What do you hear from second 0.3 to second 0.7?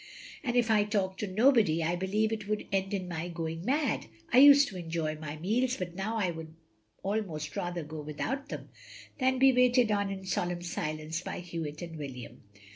And